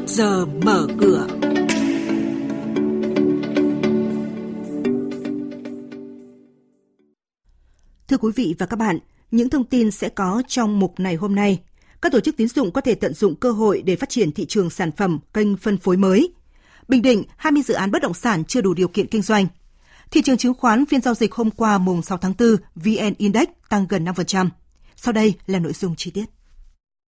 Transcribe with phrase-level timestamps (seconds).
[0.00, 1.26] trước giờ mở cửa.
[8.08, 8.98] Thưa quý vị và các bạn,
[9.30, 11.60] những thông tin sẽ có trong mục này hôm nay.
[12.02, 14.46] Các tổ chức tín dụng có thể tận dụng cơ hội để phát triển thị
[14.46, 16.32] trường sản phẩm, kênh phân phối mới.
[16.88, 19.46] Bình Định, 20 dự án bất động sản chưa đủ điều kiện kinh doanh.
[20.10, 23.48] Thị trường chứng khoán phiên giao dịch hôm qua mùng 6 tháng 4, VN Index
[23.68, 24.48] tăng gần 5%.
[24.96, 26.39] Sau đây là nội dung chi tiết.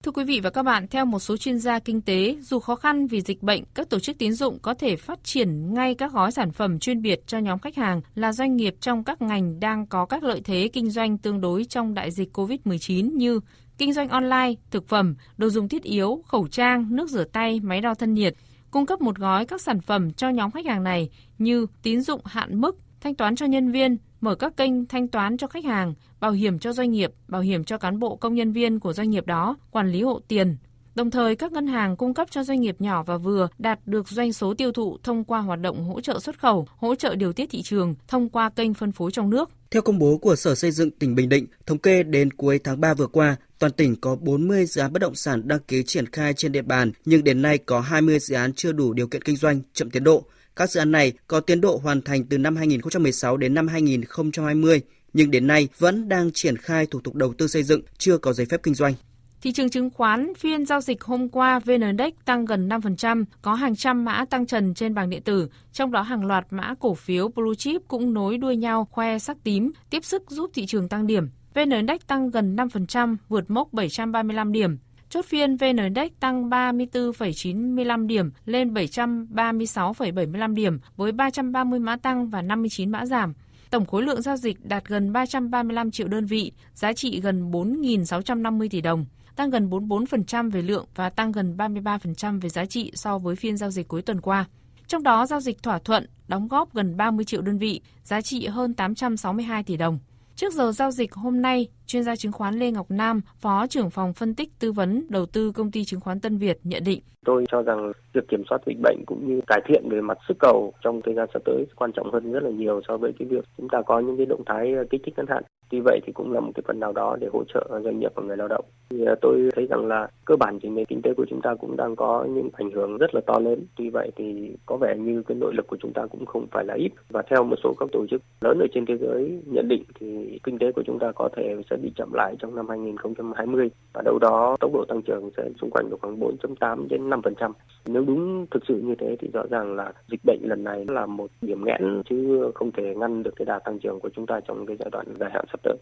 [0.04, 2.76] Thưa quý vị và các bạn, theo một số chuyên gia kinh tế, dù khó
[2.76, 6.12] khăn vì dịch bệnh, các tổ chức tín dụng có thể phát triển ngay các
[6.12, 9.60] gói sản phẩm chuyên biệt cho nhóm khách hàng là doanh nghiệp trong các ngành
[9.60, 13.40] đang có các lợi thế kinh doanh tương đối trong đại dịch COVID-19 như
[13.78, 17.80] kinh doanh online, thực phẩm, đồ dùng thiết yếu, khẩu trang, nước rửa tay, máy
[17.80, 18.34] đo thân nhiệt,
[18.70, 22.20] cung cấp một gói các sản phẩm cho nhóm khách hàng này như tín dụng
[22.24, 25.94] hạn mức, thanh toán cho nhân viên, mở các kênh thanh toán cho khách hàng,
[26.20, 29.10] bảo hiểm cho doanh nghiệp, bảo hiểm cho cán bộ công nhân viên của doanh
[29.10, 30.56] nghiệp đó, quản lý hộ tiền.
[30.94, 34.08] Đồng thời, các ngân hàng cung cấp cho doanh nghiệp nhỏ và vừa đạt được
[34.08, 37.32] doanh số tiêu thụ thông qua hoạt động hỗ trợ xuất khẩu, hỗ trợ điều
[37.32, 39.50] tiết thị trường thông qua kênh phân phối trong nước.
[39.70, 42.80] Theo công bố của Sở Xây dựng tỉnh Bình Định, thống kê đến cuối tháng
[42.80, 46.06] 3 vừa qua, toàn tỉnh có 40 dự án bất động sản đăng ký triển
[46.06, 49.22] khai trên địa bàn, nhưng đến nay có 20 dự án chưa đủ điều kiện
[49.22, 50.24] kinh doanh, chậm tiến độ.
[50.56, 54.80] Các dự án này có tiến độ hoàn thành từ năm 2016 đến năm 2020,
[55.12, 58.32] nhưng đến nay vẫn đang triển khai thủ tục đầu tư xây dựng, chưa có
[58.32, 58.94] giấy phép kinh doanh.
[59.42, 63.54] Thị trường chứng khoán phiên giao dịch hôm qua VN Index tăng gần 5%, có
[63.54, 66.94] hàng trăm mã tăng trần trên bảng điện tử, trong đó hàng loạt mã cổ
[66.94, 70.88] phiếu blue chip cũng nối đuôi nhau khoe sắc tím, tiếp sức giúp thị trường
[70.88, 71.28] tăng điểm.
[71.54, 74.78] VN Index tăng gần 5%, vượt mốc 735 điểm.
[75.10, 82.42] Chốt phiên VN Index tăng 34,95 điểm lên 736,75 điểm với 330 mã tăng và
[82.42, 83.34] 59 mã giảm.
[83.70, 88.68] Tổng khối lượng giao dịch đạt gần 335 triệu đơn vị, giá trị gần 4.650
[88.70, 93.18] tỷ đồng, tăng gần 44% về lượng và tăng gần 33% về giá trị so
[93.18, 94.44] với phiên giao dịch cuối tuần qua.
[94.86, 98.46] Trong đó, giao dịch thỏa thuận đóng góp gần 30 triệu đơn vị, giá trị
[98.46, 99.98] hơn 862 tỷ đồng.
[100.40, 103.90] Trước giờ giao dịch hôm nay, chuyên gia chứng khoán Lê Ngọc Nam, Phó trưởng
[103.90, 107.00] phòng phân tích tư vấn đầu tư công ty chứng khoán Tân Việt nhận định.
[107.24, 110.36] Tôi cho rằng việc kiểm soát dịch bệnh cũng như cải thiện về mặt sức
[110.38, 113.28] cầu trong thời gian sắp tới quan trọng hơn rất là nhiều so với cái
[113.28, 115.42] việc chúng ta có những cái động thái kích thích ngắn hạn.
[115.70, 118.12] Tuy vậy thì cũng là một cái phần nào đó để hỗ trợ doanh nghiệp
[118.14, 118.64] và người lao động.
[118.90, 121.54] Thì à, tôi thấy rằng là cơ bản thì nền kinh tế của chúng ta
[121.54, 123.66] cũng đang có những ảnh hưởng rất là to lớn.
[123.76, 126.64] Tuy vậy thì có vẻ như cái nội lực của chúng ta cũng không phải
[126.64, 126.92] là ít.
[127.08, 130.38] Và theo một số các tổ chức lớn ở trên thế giới nhận định thì
[130.42, 134.02] kinh tế của chúng ta có thể sẽ bị chậm lại trong năm 2020 và
[134.04, 137.52] đâu đó tốc độ tăng trưởng sẽ xung quanh được khoảng 4.8 đến 5%.
[137.86, 141.06] Nếu đúng thực sự như thế thì rõ ràng là dịch bệnh lần này là
[141.06, 144.40] một điểm nghẽn chứ không thể ngăn được cái đà tăng trưởng của chúng ta
[144.48, 145.76] trong cái giai đoạn dài hạn sắp sắp tới.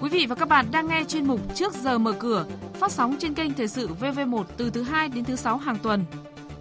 [0.00, 3.16] Quý vị và các bạn đang nghe chuyên mục Trước giờ mở cửa, phát sóng
[3.18, 6.04] trên kênh Thời sự VV1 từ thứ 2 đến thứ 6 hàng tuần.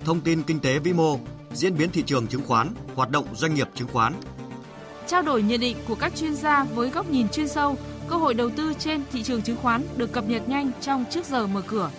[0.06, 1.20] Thông tin kinh tế vĩ mô,
[1.54, 4.14] diễn biến thị trường chứng khoán, hoạt động doanh nghiệp chứng khoán.
[5.08, 7.76] Trao đổi nhận định của các chuyên gia với góc nhìn chuyên sâu,
[8.10, 11.26] cơ hội đầu tư trên thị trường chứng khoán được cập nhật nhanh trong Trước
[11.26, 11.92] giờ mở cửa.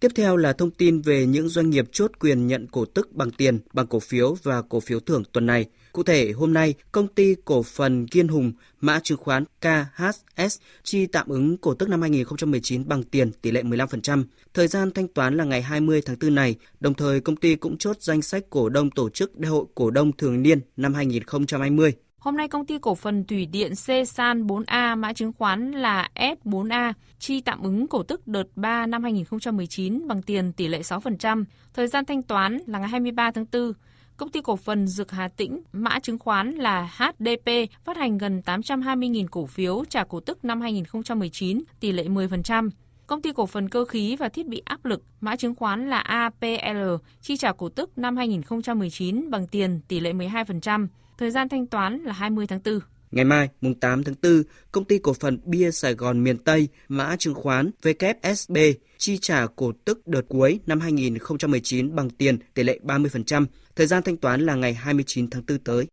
[0.00, 3.30] Tiếp theo là thông tin về những doanh nghiệp chốt quyền nhận cổ tức bằng
[3.30, 5.66] tiền, bằng cổ phiếu và cổ phiếu thưởng tuần này.
[5.92, 11.06] Cụ thể, hôm nay, công ty cổ phần Kiên Hùng, mã chứng khoán KHS, chi
[11.06, 14.24] tạm ứng cổ tức năm 2019 bằng tiền tỷ lệ 15%.
[14.54, 17.78] Thời gian thanh toán là ngày 20 tháng 4 này, đồng thời công ty cũng
[17.78, 21.92] chốt danh sách cổ đông tổ chức Đại hội Cổ đông Thường niên năm 2020.
[22.18, 23.72] Hôm nay công ty cổ phần thủy điện
[24.06, 29.02] Csan 4A mã chứng khoán là S4A chi tạm ứng cổ tức đợt 3 năm
[29.02, 31.44] 2019 bằng tiền tỷ lệ 6%.
[31.74, 33.72] Thời gian thanh toán là ngày 23 tháng 4.
[34.18, 37.50] Công ty cổ phần Dược Hà Tĩnh, mã chứng khoán là HDP,
[37.84, 42.70] phát hành gần 820.000 cổ phiếu trả cổ tức năm 2019, tỷ lệ 10%.
[43.06, 45.98] Công ty cổ phần cơ khí và thiết bị áp lực, mã chứng khoán là
[45.98, 50.86] APL, chi trả cổ tức năm 2019 bằng tiền tỷ lệ 12%.
[51.18, 52.80] Thời gian thanh toán là 20 tháng 4.
[53.10, 54.42] Ngày mai, mùng 8 tháng 4,
[54.72, 59.46] công ty cổ phần Bia Sài Gòn miền Tây, mã chứng khoán WSB, chi trả
[59.46, 63.46] cổ tức đợt cuối năm 2019 bằng tiền tỷ lệ 30%.
[63.76, 65.86] Thời gian thanh toán là ngày 29 tháng 4 tới.